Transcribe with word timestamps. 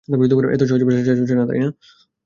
এত 0.55 0.61
সহজে 0.63 0.85
এসব 0.85 1.05
শেষ 1.07 1.17
হচ্ছে 1.21 1.35
না, 1.35 1.45
তাই 1.47 1.59
না? 1.59 1.69